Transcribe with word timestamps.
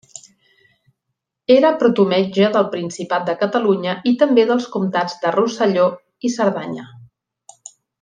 Era 1.55 1.71
protometge 1.83 2.49
del 2.57 2.65
principat 2.77 3.29
de 3.29 3.37
Catalunya 3.43 3.95
i 4.13 4.17
també 4.25 4.49
dels 4.53 4.69
Comtats 4.79 5.23
de 5.27 5.39
Rosselló 5.41 5.89
i 6.31 6.37
Cerdanya. 6.41 6.89